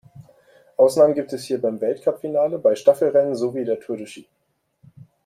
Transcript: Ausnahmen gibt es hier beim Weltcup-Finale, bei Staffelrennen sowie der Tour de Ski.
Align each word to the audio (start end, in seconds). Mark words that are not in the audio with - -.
Ausnahmen 0.77 1.13
gibt 1.13 1.31
es 1.31 1.43
hier 1.43 1.61
beim 1.61 1.79
Weltcup-Finale, 1.79 2.57
bei 2.57 2.73
Staffelrennen 2.75 3.35
sowie 3.35 3.65
der 3.65 3.79
Tour 3.79 3.97
de 3.97 4.07
Ski. 4.07 4.27